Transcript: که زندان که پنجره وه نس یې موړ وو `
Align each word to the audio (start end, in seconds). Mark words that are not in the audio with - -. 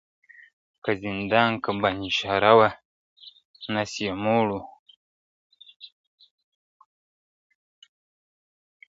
که 0.83 0.91
زندان 1.03 1.51
که 1.63 1.71
پنجره 1.81 2.53
وه 2.57 2.69
نس 3.73 3.91
یې 4.03 4.11
موړ 4.23 4.47
وو 4.53 4.61
` 4.65 4.71